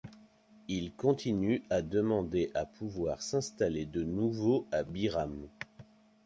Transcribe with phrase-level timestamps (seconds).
[0.67, 5.47] Ils continuent à demander à pouvoir s'installer de nouveau à Biram.